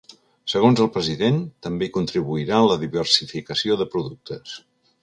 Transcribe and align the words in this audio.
Segons 0.53 0.79
el 0.85 0.89
president, 0.95 1.37
també 1.67 1.91
hi 1.91 1.93
contribuirà 1.99 2.63
la 2.71 2.81
diversificació 2.87 3.79
de 3.85 3.93
productes. 3.97 4.61